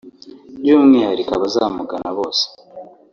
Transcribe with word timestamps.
by’umwihariko 0.59 1.31
abazamugana 1.37 2.09
bose 2.17 2.43